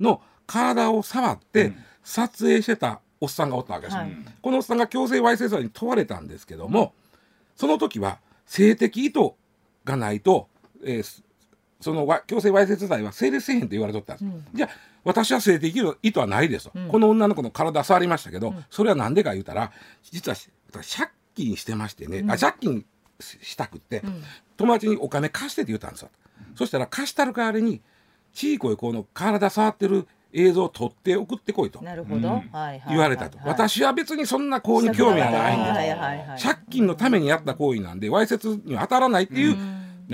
[0.00, 4.16] の体を触って撮影してたおっさんがおったわけですよ、はい。
[4.42, 6.94] このおっさんが強制わいせつ罪に問われたんですけども
[7.56, 9.32] その時は性的意図
[9.84, 10.48] がないと、
[10.84, 11.22] えーす
[11.78, 14.70] そのわ強制わいせつ罪は成立せえへんと言われとったんです、じゃあ
[15.04, 19.70] 私は性的意図はないですと、この女の子の体触りましたけど、それは何でか言うたら
[20.02, 20.36] 実は
[20.72, 22.84] 私借金してましてね、あ借金
[23.20, 24.02] ししたくって、
[24.56, 26.10] 友達にお金貸してって言ったんですよ、
[26.54, 27.82] そしたら貸したる代わりに
[28.32, 31.80] ちいこいこの体触ってる映像を撮って送ってこいと。
[31.82, 32.28] なるほど。
[32.28, 32.82] はいはい。
[32.88, 33.48] 言われたと、はい。
[33.48, 39.56] 私は別にそんな行為に興味はないんです、はいはいはい借金のためにやった行為なんでわいせつには当たらないっていう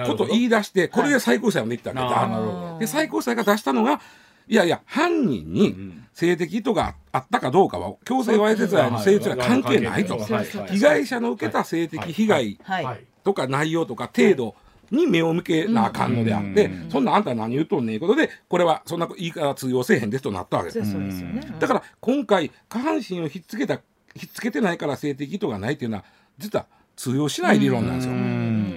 [0.06, 2.26] ことを言い出してこれで最高裁まで行ったわけだ。
[2.38, 4.00] ほで最高裁が出したのが
[4.46, 10.16] いやいや犯人に性的意図があったかどうかは強制わいせつ罪の成立には関係ないと。
[10.18, 12.58] 被害者の受けた性的被害
[13.24, 14.54] とか内容とか程度
[14.92, 20.92] に目を向けなあかんのであって、そんなあんた何言うとんねんいうことでこれはそんな言い方は通用せえへんですとなったわけです。
[20.92, 21.56] そうそうですよね。
[21.58, 23.80] だから今回下半身をひっつけた
[24.14, 26.04] ひっつけてないから性的意図がないっていうのは
[26.38, 28.12] 実は通用しない理論なんですよ。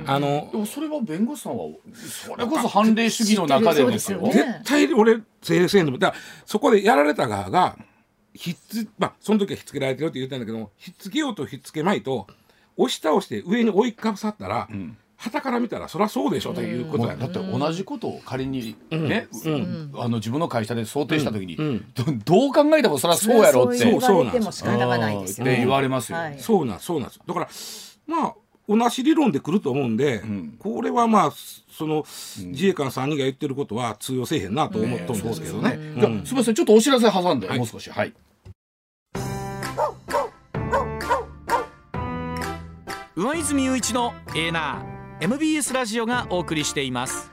[0.07, 4.31] あのでもそれは弁護士さんはそれこそ判例主義の中でですすよね。
[4.31, 7.77] 絶対俺成立せんのだからそこでやられた側が
[8.33, 12.27] ひっつまあその時はひっつけられてるって言ったんだけどもひっつけようとひっつけまいと
[12.77, 14.67] 押し倒して上に追いかぶさったら、
[15.25, 17.21] 旗から見たらそりゃそうでしょということやね。
[17.21, 19.27] だって同じことを仮にね、
[19.95, 21.85] あの自分の会社で想定した時に、うん。
[21.93, 23.77] どどう考えてもそりゃそうやろって。
[23.79, 25.53] そう言われても仕方がないですよね。
[25.53, 26.39] って言われますよ、はい。
[26.39, 27.21] そうなんそうなんです。
[27.25, 27.49] だから
[28.07, 28.35] まあ
[28.69, 30.55] 同じ理論で来ると思うんで、ん。
[30.59, 32.05] これはまあその
[32.37, 35.79] 自衛官3人が言ってることは通用せえへんなと思ったんですけどね。
[35.99, 36.55] じゃあすみません。
[36.55, 38.13] ちょっとお知らせ挟んで、はいもう少しはい。
[43.15, 47.31] 上泉雄一のエーナー MBS ラジオがお送りしています。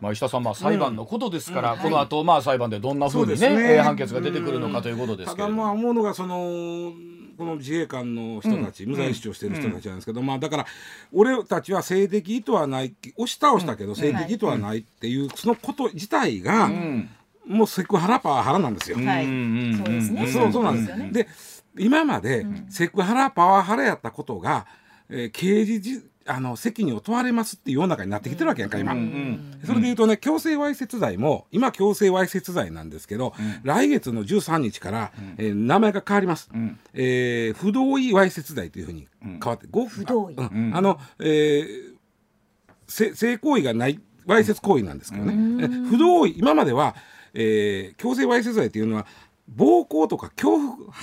[0.00, 1.78] まあ、石田さん、まあ、裁判のことですから、うん。
[1.78, 3.74] この後、まあ裁判でどんなふうにねね。
[3.74, 5.62] えー判決が出てくるのかということですたけれども。
[5.62, 6.92] だまあ思うのがその
[7.38, 10.66] この自衛官の人たち、無罪主張してる人たちなんですけど、まあだから
[11.12, 17.10] 俺たちは性的意図はない押し倒したけど性的意図はないっていう、そのこと自体が、うん
[17.50, 18.96] もうセクハラパワハラなんですよ。
[18.98, 19.24] はい。
[19.26, 20.26] うんそうですね。
[20.26, 20.90] そうそうなんです。
[20.90, 21.10] よね。
[21.12, 21.28] で
[21.78, 24.66] 今までセクハラパワハラやったことが、
[25.08, 28.92] えー刑事じあの責任を問われますっていう世の中になってきてるわけやんか今。
[29.64, 33.32] それで言うとね強制わいせつ罪も今強制わいせつ罪なんですけど、
[33.64, 36.48] 来月の13日から、えー名前が変わります、
[36.94, 40.34] えー不同意わいせつ罪というふうに変わって、ご不同意。
[40.38, 40.70] あうん。
[40.76, 41.66] あの、え
[42.86, 46.94] 性行為がないわいせつ行為なんですけどね、え不同意今までは、
[47.34, 49.06] えー強制わいせつ罪というのは
[49.48, 50.58] 暴行とか脅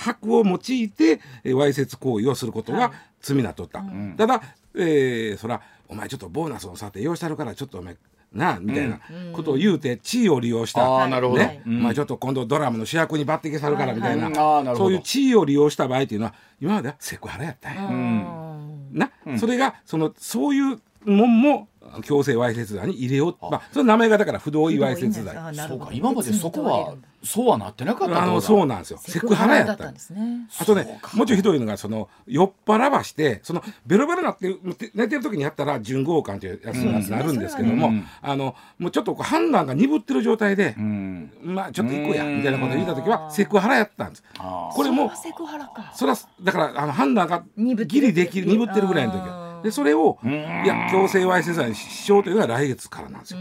[0.08, 3.82] 迫を用いてえーわいせつ行為をすることが罪になっとった、
[4.16, 4.42] ただ、
[4.74, 7.96] えーそらお前ちょっとボーナスをさって用意してあるからちょっとお前
[8.32, 9.00] なあみたいな
[9.32, 11.40] ことを言うて地位を利用した、あーなるほど。
[11.40, 14.76] ねうんまあ、ちょっと今度ドラマの主役に抜擢されるからみたいな,、はいはい。
[14.76, 21.68] そういう地位を利用した場合っていうのは今まではセクハラやったんや、な、それがそのそういうもんも
[22.02, 23.36] 強制わいせつ罪に入れよう。
[23.50, 25.36] まあその名前がだから不同意わいせつ罪。
[25.36, 25.88] あそうか。
[25.92, 28.18] 今までそこはそうはなってなかった。
[28.18, 28.98] ってのそうなんですよ。
[29.02, 30.48] セクハラやったんですね。
[30.58, 34.56] あとねもうちょいひどいのがその酔っ払わしてそのベロベロになって
[34.94, 38.04] 寝てる時にやったら順合感というやつになるんですけども、うん。
[38.22, 41.30] あのもうちょっとこう判断が鈍ってる状態で、うん。
[41.42, 44.24] まあちょっと行こうやみたいなことを言った時うんはセクハラやったんです。
[44.38, 45.92] これもそはセクハラか。
[45.94, 49.44] それはだからあの判断がギリできる鈍ってるぐらいの時あは。
[49.46, 50.28] ーでそれをん。
[50.28, 53.40] いや強制わいせつ罪にしようというのは来月からなんですよ。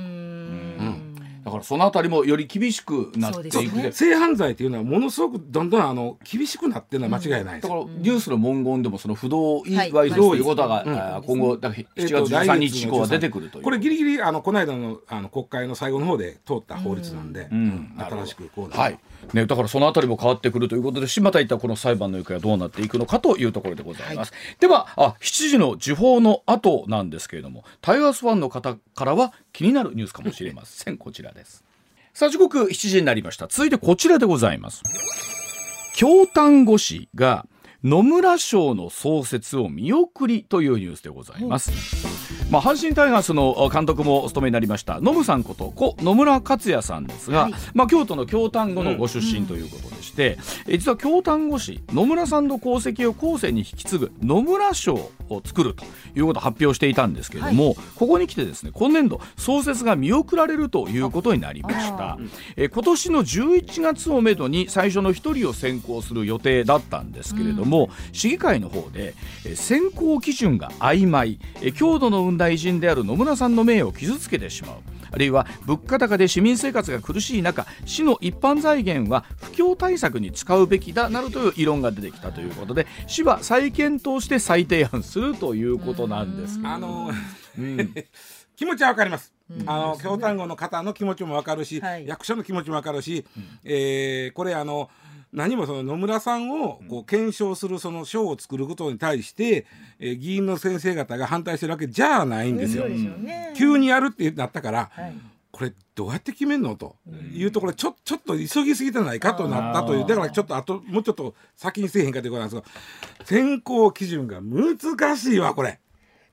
[1.47, 3.77] だからそのあたりもより厳しくなっていく。
[3.77, 7.69] ねで性犯罪っていうのはものすごくどんどんあの厳しくなってるのは間違いないです。
[7.69, 7.69] だ。
[7.69, 13.63] からニュースの文言でもその不同意はいということが、今後だからえ7月っと13日以降は出てくるという。
[13.63, 17.93] これギリギリあのこの間のあの国会の最後の方で通った法律なんで、ん。
[17.97, 18.99] 新しくこうはい。
[19.33, 30.97] ね、だからそのあたりも変わってくるということで柴田一体この裁判の行方はどうなっていくのかというところでございます、ではあ7時の時報の後なんですけれどもタイガースファンの方からは気になるニュースかもしれません。
[31.01, 31.63] こちらです。
[32.13, 33.47] さあ時刻7時になりました。
[33.47, 34.83] 続いてこちらでございます。
[35.95, 37.47] 京丹後市が
[37.83, 41.71] 野村賞の創設を見送りというニュースでございます、
[42.49, 47.53] まあ、阪神タイガースの監督もお務めになりました野村さんこと故野村克也さんですが、はい。
[47.73, 55.83] まあ、京都の京丹後のご出身ということでして、え実は京丹後市野村さんの功績を後世に引き継ぐ野村賞を作ると
[56.15, 62.17] いうことを発表していたんですけれども、ここに来てですね今年度創設が見送られるということになりました、
[62.55, 74.75] えー今年の11月をめどに最初の1人を選考する予定だったんですけれども、市議会の方で、えー選考基準が曖昧、えー郷土の生んだ偉人である野村さんの名誉を傷つけてしまう。
[75.09, 87.09] あるいは物価高で市民生活が苦しい中市の一般財源は不況対策に使うべきだなどという異論が出てきたということで市は再検討して再提案するということなんですあの
[87.57, 87.93] うん。
[88.57, 89.33] 気持ちはわかります。
[89.67, 92.07] あの京丹後の方の気持ちもわかるし、はい。
[92.07, 93.23] 役所の気持ちもわかるし、
[93.63, 94.89] えーこれあの
[95.37, 99.65] 何もその野村さんをこう検証するその賞を作ることに対して、
[99.99, 102.85] えー議員の先生方が反対してるわけじゃないんですよ。
[103.55, 105.13] 急にやるってなったから、はい。
[105.51, 106.97] これどうやって決めんのと
[107.33, 115.79] いうところちょちょっと急ぎすぎてないかとなったというだからちょっとあともうちょっと先にせえへんかということなんですが選考基準が難しいわこれ。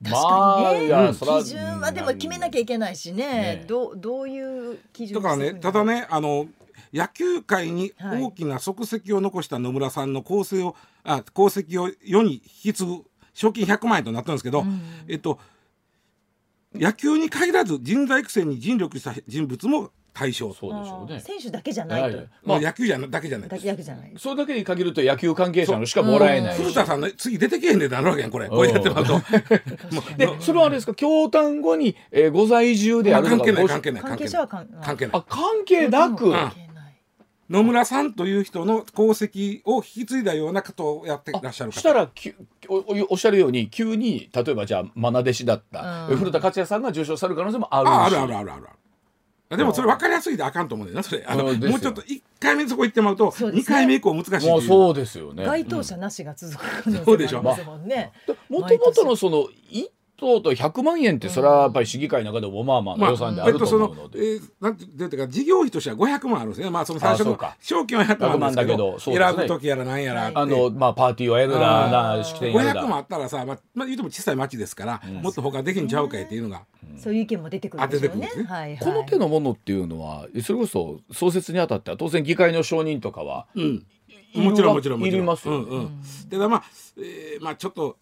[0.03, 3.25] 確かにね、まあ基準はでも決めなきゃいけないしね。
[3.25, 6.47] ねどうどういう基準だからねただねあの
[6.95, 8.23] 野球界にはい。
[8.23, 13.03] 大きな足跡を残した野村さんの功績を、あ功績を世に引き継ぐ
[13.33, 14.63] 賞金100万円となったんですけど、
[15.07, 15.39] えっと
[16.73, 20.53] 野球に限らず人材育成に尽力した人物も対象。
[20.53, 21.19] そうでしょうね。
[21.19, 23.49] 選手だけじゃないと、はいまあ、野球じゃなだけじゃない。
[23.49, 24.13] だけだけじゃない。
[24.17, 26.55] それだけに限ると野球関係者のしかもらえない。
[26.55, 28.47] し古田さんの次出てけへんでなるわけやんこれ。
[28.47, 29.19] これやって もらうと
[30.17, 30.93] でそれはあれですか？
[30.95, 34.27] 京丹後に、えーご在住であるのが関係ないご関係ない関関係ない。
[34.27, 35.15] 係者は関関係ない。
[35.15, 36.64] あ関係なく、うん関係ない
[37.49, 41.79] 野村さんという人の功績を引き継いだようなことをやってらっしゃる方。
[41.79, 42.33] したらき
[42.67, 46.17] おおおっしゃるように急に例えばじゃあ愛弟子だった、うん。
[46.17, 48.67] 古田克也さんが受賞される可能性もあるしああるあるあるある
[49.47, 51.23] あでもそれ分かりやすいであかんと思うんだよなそれ。
[51.27, 53.75] あのもうちょっと1回目そこ行ってもらうとそうですね。
[53.75, 55.45] 2回目以降難しいそうですよね。
[55.45, 58.11] 該当者なしが続く可能そうでしょ性もありますもんね。
[58.49, 66.69] もともとのその一等と100万円ってそれはやっぱり市議会の中でもまあまあまあの予算であるとえっとその思うので、えーなんていうか事業費としては500万あるんですね。
[66.69, 70.37] まあその最初の賞金は100万ですけ100万だけど選ぶ時やらなんやらあって。
[70.39, 76.63] あのまあパーティーをやるな式典やるだ500万あったらさ、まあ、まあ言うても小さい町ですから、もっと他できんちゃうかいっていうのが、
[76.97, 78.15] そういう意見も出てくるんです。
[78.15, 78.29] ね。
[78.47, 78.77] はいはい。
[78.77, 83.85] この手のものっていうのはそれこそ創設にあたっては当然議会の承認とかはうん、
[84.35, 85.19] もちろんもちろんもちろん。
[85.19, 85.65] いりますよね。
[85.69, 86.63] うんうん、ただまあ、
[86.97, 87.97] えーまあちょっと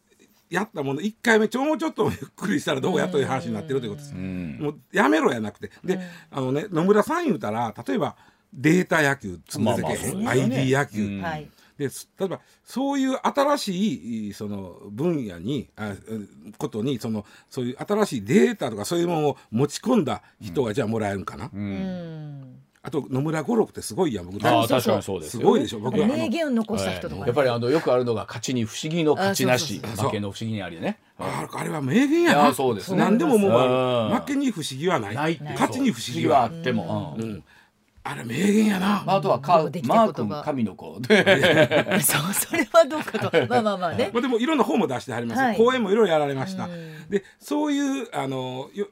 [0.53, 4.57] やったもの1回目ちょもうちょっと ゆっくりしたらどうやという話になってるということです、うん。
[4.61, 5.71] もうやめろやなくて。
[5.83, 8.15] で、あのね野村さん言うたら例えば
[8.53, 10.27] データ野球つまあまあね。
[10.27, 11.21] ID 野球、うん。
[11.21, 11.49] はい。
[11.75, 22.59] です例えばそういう新しいその分野にあうんことにそのそういう新しいデータとかそういうものを持ち込んだ人がじゃあもらえるんかな、うん。
[22.85, 24.25] あと野村五六ってすごいやん。
[24.25, 25.79] 僕あ確かにそうですすごいでしょ。
[25.79, 27.27] 僕は名言を残した人とかね。
[27.27, 30.05] やっぱりあのよくあるのが勝ちに不思議の勝ちなしあそうそうそう。
[30.07, 30.99] 負けの不思議にありね。
[31.17, 32.97] ああれは名言やいなやそうですね。
[32.97, 34.15] 何でももううん。
[34.19, 35.39] 負けに不思議はない。
[35.41, 36.39] 勝ちに不思議は。
[36.39, 37.23] あはっても、うん。
[37.23, 37.43] うん。
[38.03, 40.99] あれ名言やな、まあ、あとはカマー君神の子。
[40.99, 41.23] で
[42.03, 43.31] そうそれはどうかと。
[43.47, 44.11] まあまあまあね。
[44.13, 44.19] ま。
[44.19, 45.55] あ、でもいろんな本も出してはります、はい。
[45.55, 47.09] 講演もいろいろやられました、うん。
[47.09, 48.87] でそういうあのよ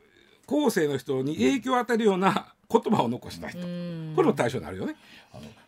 [0.46, 4.14] 後世の人に影響を与えるような言葉を残した人、うん。
[4.16, 4.96] これも対象になるよね。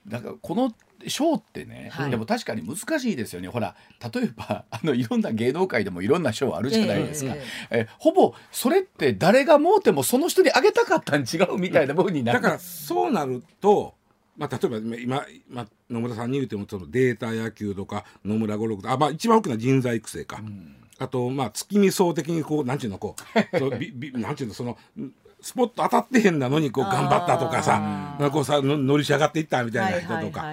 [0.08, 0.74] だからこの
[1.08, 2.12] 賞ってね、はい。
[2.12, 3.48] でも確かに難しいですよね。
[3.48, 3.76] ほら
[4.14, 12.42] 例えば あのいろんな芸能界でもいろんな賞あるじゃないですか、ええほぼそれって誰がもうてもその人にあげたかったん違うみたいな部分になる。
[12.42, 13.96] だからそうなると、
[14.38, 20.42] まあ、例えば今今野村さんに言うてもそのデータ野球とか野村五六とかあ、まあ、一番大きな人材育成か、
[21.00, 23.16] あとまあ月見層的にこうなんちゅうのこ
[23.54, 25.12] うそうびびなんちゅうのそのん
[25.44, 30.44] スポット当たってへんなのにこう頑張ったとかさなんかこうさの乗りし上がっていったみたいな人とか。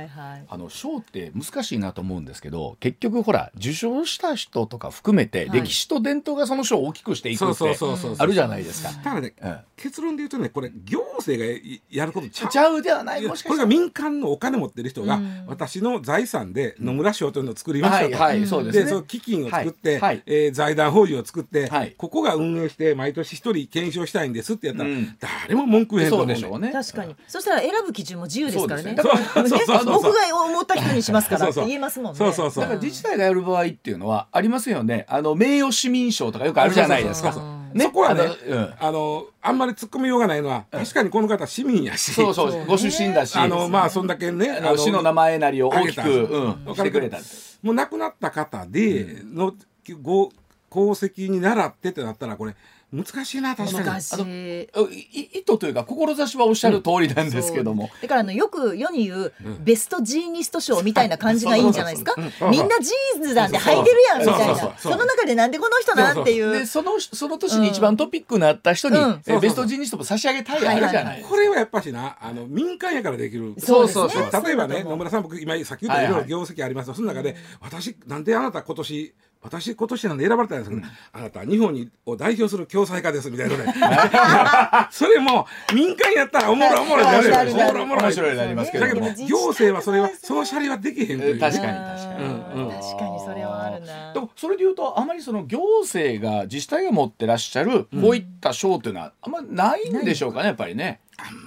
[0.48, 5.60] あの賞って難しいなと思うんですけど結局ほら受賞した人とか含めてはい。
[5.60, 8.90] 歴史と伝統がその賞を大きくしていくそうってそうそうそうあるじゃないですか。
[8.92, 9.58] だからね、うん。
[9.76, 11.58] 結論で言うとねこれ行政が
[11.90, 12.50] ややることちゃう。
[12.50, 13.26] ちゃうではない。
[13.26, 13.68] もしかしたら。
[13.68, 15.44] これが民間のお金持ってる人が、うん。
[15.46, 18.84] 私の財産で野村賞というのを作りましたと、はいはいそうですね。
[18.84, 20.00] でその基金を作って、はい。
[20.00, 20.22] はい。
[20.26, 21.94] えー財団法人を作って、はい。
[21.96, 25.16] ここが運営して毎年一人検証したいんですってやったら、うん。
[25.44, 26.32] 誰も文句言えへんとそ思うね。
[26.32, 26.72] うでしょうね。
[26.72, 27.16] 確かに。
[27.28, 28.96] そしたら選ぶ基準も自由ですからね。
[28.96, 29.48] そうですねそう。
[29.48, 30.02] そうそうそう。
[30.02, 31.44] 僕が思った人にしますから。
[31.44, 31.66] ってそうそう。
[31.66, 32.18] 言えますもんね。
[32.18, 32.62] そうそうそう。
[32.62, 35.06] だから自治体がやる場合っていうのはありますよね。
[35.08, 37.32] あの名誉市民賞とかよくあるじゃないですか。
[37.32, 37.50] そうそう。
[37.50, 37.78] そう。
[37.78, 37.84] ね。
[37.84, 38.74] そこはねあのうん。
[38.80, 42.12] あのあんまり突っ込みようがないのは、確かにこの方市民やし。
[42.12, 42.50] そうそう。
[42.50, 42.66] そうね。
[42.66, 46.10] ご出身だし、あのまあそんだけねあの市の名前なりを大きく、
[46.66, 47.18] うん、してくれた。
[47.62, 49.54] もう亡くなった方での、
[50.02, 50.30] ご
[50.70, 52.54] 功績に習ってってなったらこれ
[52.92, 54.62] 難しいな確かに。
[55.12, 62.14] 意図というか志はおっしゃる通りなんですけども、だからあのよく世に言うベストジーニスト賞みたいな感じがいいんじゃないですか？
[62.50, 64.78] みんなジーンズなんて履いてるやんみたいな。
[64.78, 66.52] その中でなんでこの人なんていう。
[66.52, 69.22] でそのその年に一番トピックになった人に、うん。
[69.26, 71.22] えベストジーニストも差し上げたいあるじゃない。
[71.22, 73.54] これはやっぱしなあの民間やからできる。
[73.58, 74.44] そうそうそう。
[74.44, 76.22] 例えばね野村さん僕今さっき言ったはいはいいろい。
[76.22, 76.88] ろ業績あります。
[76.88, 83.72] よその中で私なんであなた今年私今年なんで選ばれたんですけど、あなたは日本にを代表する共済家ですみたいなね
[84.92, 92.24] それも民間やったらおもろいおもろいなるおもろいおもろい面白いなりますけどだけど行政はそれはそのシャリはできへんという、ね、確かに確かに。
[92.24, 92.70] うんうん。
[92.70, 94.12] 確かにそれはあるな。
[94.12, 101.00] でもそれで言うとあまりその行政が自治体が持ってらっしゃるこういった賞というのはあんまないんでしょうかねやっぱりね。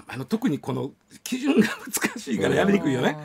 [0.08, 0.92] あの特にこの
[1.24, 3.18] 基準が難しいからやりにくいよね。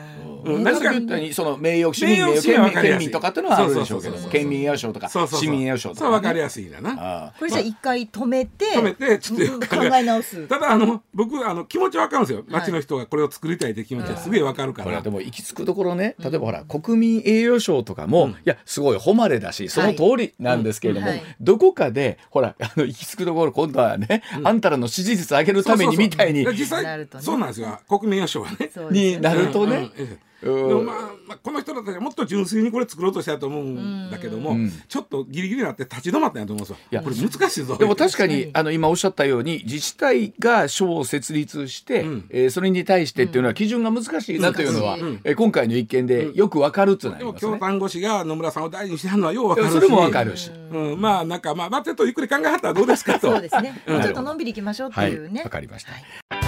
[0.45, 0.63] うん。
[0.63, 5.45] 何かにその名誉市民名誉県民県民とかっていうのはあるでしょうけど県民栄誉賞とかそうそうそう。
[5.45, 6.95] 市民栄誉賞とか、そう分かりやすいんだな。
[7.27, 8.65] あこれじゃあ一回止めて。
[8.73, 10.47] 止めてちょっと考え直す。
[10.47, 12.45] ただあの僕あの気持ちわかるんですよ。
[12.47, 14.83] 町の人がこれを作りたいって気持ちはすげえわかるから。
[14.85, 15.09] これはで。
[15.09, 21.23] も行き着くところね例えばほら国民栄誉賞とかも、いやすごい誉れだしその通りなんですけれども、はい。
[21.41, 27.23] どこかでほらあの行き着くところ今度はね、あんたらの支持率上げるためにみたいにそうそうそう実際なるとね。
[27.23, 27.79] そうなんですよ。
[27.87, 28.71] 国民栄誉賞はね。
[28.91, 30.05] になるとね、うん。
[30.05, 30.95] うんうんでもまあ、
[31.27, 36.77] まあ、この人だったらもっと純粋にこれ作ろうとしたと思うんだけども、うんちょっとギリギリになって立ち止まったんやと思うんですよ。
[36.91, 37.77] いやこれ難しいぞ。
[37.77, 47.51] でも確かにあの 今おっしゃったように自治体が賞を設立して、うんえーそれに対してっていうのは基準が難しいなというのは、難しいえー今回の一件でよくわかるっていうのはあでもりますね。
[47.53, 49.73] 京丹後氏が野村さんを大事にしてはるのはようわかるし。
[49.73, 50.51] それもわかるし。
[50.71, 53.31] うん、まあなんかまあまあちょっとゆっくり考えはったらどうですかと。
[53.31, 56.38] そうですねちょっとのんびりいきましょうってはい、いうねわかりました。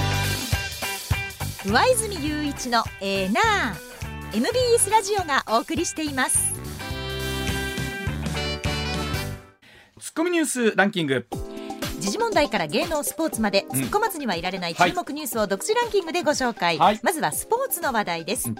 [1.64, 6.56] 上泉雄一のエーナー MBS ラジオがお送りしています
[10.00, 11.28] ツッコミニュースランキング。
[12.02, 14.94] 時事問題から芸能スポーツまで突っ込まずにはいられない注はい。
[14.94, 17.00] 目ニュースを独自ランキングでご紹介、はい。
[17.04, 18.52] まずはスポーツの話題です、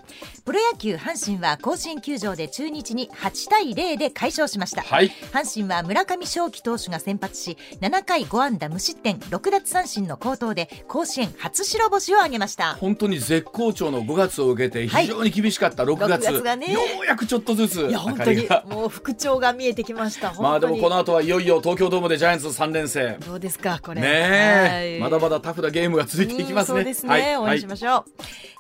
[0.46, 5.10] プロ野球阪神は甲子園球場で中日に8対0で快勝しました、はい。
[5.34, 12.76] 阪神は村上正輝投手が先発し7回5安打無失点6奪三振の好投で甲子園初白星を挙げました。
[12.76, 15.06] 本当に絶好調の5月を受けてはい。
[15.06, 16.72] 非常に厳しかった6月,、6月がね。
[16.72, 20.34] ようやくちょっとずついや本当にもう復調が見えてきました。
[20.40, 24.02] まあでもこの後後はいよいよ東京ドームでジャイアンツ3連戦どうですかこれ。
[24.02, 26.80] ねまだまだタフなゲームが続いていきますね。
[26.80, 27.38] うんそうですね、はい。
[27.38, 28.04] 応援しましょう、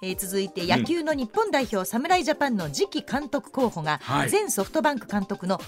[0.01, 4.31] えー続いて野球の日本代表、侍ジャパンの次期監督候補が、はい。
[4.31, 5.63] 前ソフトバンク監督の工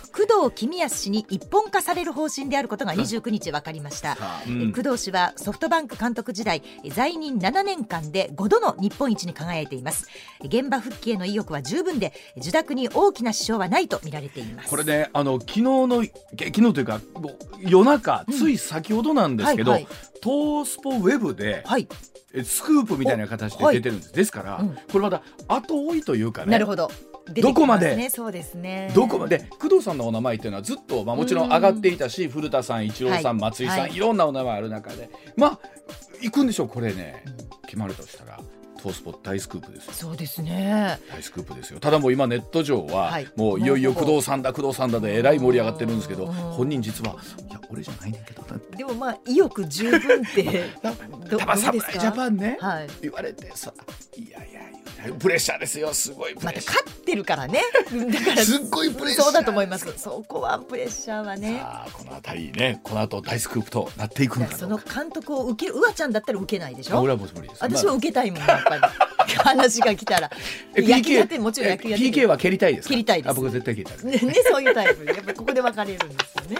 [0.49, 10.07] 藤公康氏に一本化される方針であることが29日分かりました、う工藤氏はソフトバンク監督時代在任7年間で5度の日本一に輝いています。
[10.41, 14.69] 現場復帰への意欲は十分で受諾に大きな支障はないと見られています。
[14.69, 16.03] これねあの昨日の
[16.37, 17.01] け昨日というか
[17.59, 19.93] 夜中、つい先ほどなんですけど、はいはい。
[20.23, 21.87] 東スポウェブで、はい。
[22.33, 24.69] えスクープみたいな形で出てるんです、ですから、うん。
[24.69, 26.89] これまだ後追いというかねなるほど。
[27.27, 28.09] 出てきどこまで？
[28.09, 28.91] そうですね。
[28.93, 29.47] どこまで？
[29.59, 33.33] 工藤さんのお名前っていうのはずっと、まあ、もちろん上がっていたし、古田さん一郎さん、はい。
[33.35, 33.95] 松井さん、はい。
[33.95, 35.09] い、ろんなお名前ある中で。
[35.37, 35.59] まあ
[36.21, 37.23] 行くんでしょうこれね、
[37.65, 38.39] 決まるとしたら
[38.83, 47.15] 東スポ大スクープですよそうですね大スクープですよただもう今ネット上は、はいもういよいよ工藤さんだ工藤さんだでえらい盛り上がってるんですけど本人実は
[47.49, 48.43] いや俺じゃないねんけど
[48.75, 53.73] でもまあ意欲十分ってたま侍ジャパンね、はい言われてさ
[54.17, 57.59] いやいやプレッシャーですよすごいプレッシャー、勝ってるからね
[58.11, 68.72] だからすっごいプレッシャーそうだと思いますそこはプレッシャーはねさあこの辺りねこの後大スクープとなっていくのかその監督を受けるうわちゃんだったら受けないでしょ俺はもう無理です私は受けたいもんやっぱり
[69.43, 70.29] 話が来たら。
[70.75, 72.05] え野球やってもちろん野球やって。
[72.05, 72.89] PK は蹴りたいですか？
[72.89, 73.31] 蹴りたいです。
[73.31, 75.05] あ僕は絶対蹴りたい ねねそういうタイプ。
[75.05, 76.57] やっぱりここで分かれるんですよね。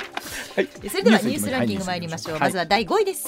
[0.56, 0.90] はい。
[0.90, 3.28] それではニュースランキング参りましょう、まずは第5位です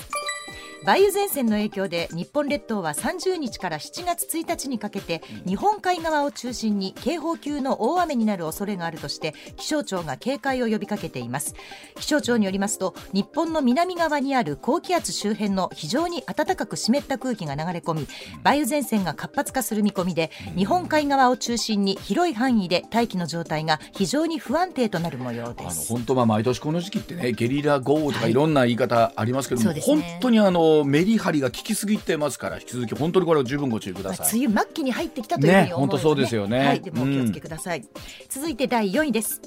[0.86, 11.55] 梅雨前線の影響で日本列島は30日から7月1日にかけて日本海側を中心に警報級の大雨になる恐れがあるとして気象庁が警戒を呼びかけています。
[11.95, 18.07] 気象庁によりますと日本の南側にある高気圧周辺の非常に暖かく湿った空気が流れ込み
[18.43, 30.01] 梅雨前線が活発化する見込みで日本海側を中心に広い範囲で大気の状態が非常に不安定となる模様であのす本当は毎年この時期ってねゲリラ豪雨とかいろんな言い方ありますけども、そうですね。
[30.01, 34.45] 本当にあのメリハリが効きすぎてますから引き続き本当にこれは十分ご注意くだまあさい。
[34.45, 37.84] 梅雨末期に入ってきたというふうに思うのね本当そうですよねはい、でもお気をつけください。
[38.30, 39.41] 続いて第4位です。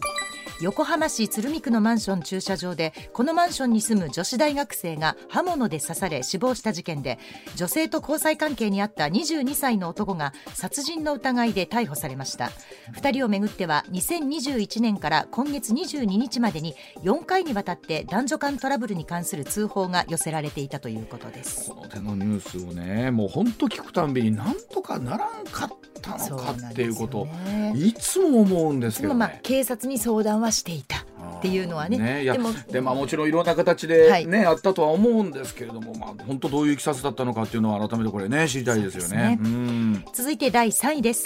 [0.61, 7.21] 横浜市鶴見区のマンション駐車場でこのマンションに住む女子大学生が刃物で刺され死亡した事件で
[7.55, 12.51] 女性と交際関係にあった22歳の男が殺人の疑いで逮捕されました。
[12.95, 21.71] 2人をめぐっては2021年から今月22日までに4回にわたって男女間トラブルに関する通報が寄せられていたということです。
[21.71, 25.78] この手のニュースをねもう本当聞くたんびになんとかならんかっ
[26.17, 27.27] たのかっていうこと。
[27.27, 27.75] ね。
[27.77, 29.41] いつも思うんですけどでもまあね。
[29.43, 31.05] 警察に相談はしていた。
[31.39, 32.23] っていうのはね。
[32.23, 34.27] いやでもでまあ、もちろんいろんな形で、はい。
[34.27, 39.17] ねあったとは思うんですけれども、まあ、本当どういういきさつだったのかっていうのは改めてこれね知りたいですよね。
[39.17, 39.39] ね。
[39.41, 40.05] うん。
[40.13, 41.25] 続いて第3位です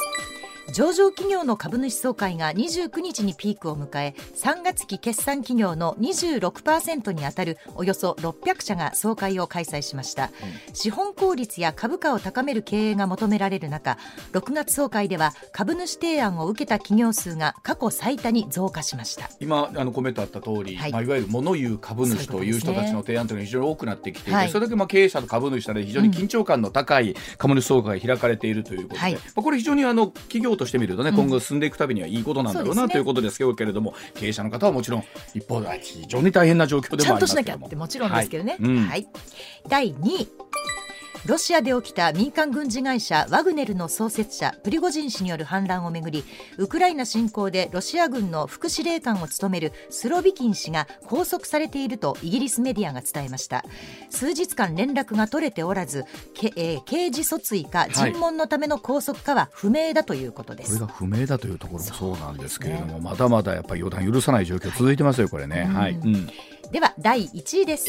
[0.71, 10.31] 上場企業の株主総会が29日にピークを迎え3月期決算企業の26%にあたるおよそ600社が総会を開催しました、
[10.73, 13.99] 資本効率や株価を高める経営が求められる中
[14.33, 19.31] 6月総会では株主提案を受けた企業数が過去最多に増加しました。
[19.41, 20.91] 今あのコメントあった通り、はい。
[20.91, 24.51] いまあ、いわゆる物言う株主という人たちの提案というのが非常に多くなってきていて、はい。
[24.51, 29.15] それだけまあ経営者と株主さんで非常に緊張感の高い株主総会が開かれているということで、はい。
[29.15, 38.87] まあ、これ非常にあの企業としてみるとね、今後進んでいくたびにはいいことなんだろうなということですけれども、経営者の方はもちろん一方では非常に大変な状況でちゃんとしなきゃもありますけどもってもちろんですけどね。
[38.89, 39.07] はい。
[39.69, 40.29] 第2位
[41.25, 46.25] ロシアで起きた民間軍事会社ワグネルの創設者プリゴジン氏による反乱をめぐり
[46.59, 53.65] ウクライナ侵攻でロシア軍の副司令官を務めるスロビキン氏が拘束されているとイギリスメディアが伝えました。
[54.11, 56.05] 数日間連絡が取れておらず、
[56.35, 62.17] けえー刑事訴追か尋問のための拘束かは不明だということです、これが不明だというところもそう。
[62.19, 65.65] なんですけれども、まだまだやっぱり予断許さない状況続いてますよこれね。
[65.65, 66.29] はい、うん。
[66.73, 67.87] では第1位です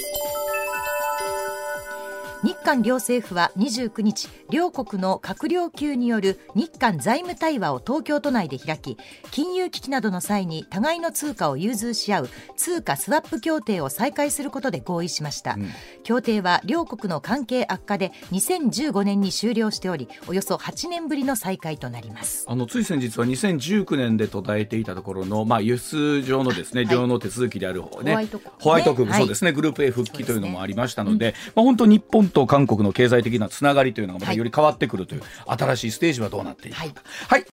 [2.43, 8.97] 日韓両政府は29日両国の閣僚級による日韓財務対話を東京都内で開き
[9.31, 15.57] 金融危機などの際に互いの通貨を融通し合う通貨スワップ協定を再開することで合意しました、
[16.03, 22.45] 協定は両国の関係悪化で2015年に終了しておりおよそ8年ぶりの再開となります。
[22.49, 26.93] あのつい先日は2019年で途絶えていたところの、まあ、輸出上のですね、はい。
[26.93, 28.51] 両の手続きである、ね、ホワイト国ね。
[28.59, 29.53] ホワイト国、はいそうですね。
[29.53, 34.37] グループ A 復帰というのもありましたので、まあ、本当日本と韓国の経済的なつながりというのがまたはい。
[34.37, 37.01] より変わってくるという、新しいステージはどうなっていくのか。
[37.29, 37.45] はい、